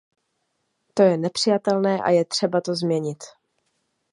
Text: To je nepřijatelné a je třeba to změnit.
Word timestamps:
To 0.93 1.03
je 1.03 1.17
nepřijatelné 1.17 1.99
a 2.03 2.09
je 2.09 2.25
třeba 2.25 2.61
to 2.61 2.75
změnit. 2.75 3.23